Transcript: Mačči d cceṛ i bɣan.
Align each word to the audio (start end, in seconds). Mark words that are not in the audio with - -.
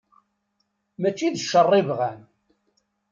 Mačči 1.01 1.27
d 1.33 1.35
cceṛ 1.41 1.71
i 1.79 1.81
bɣan. 1.87 2.19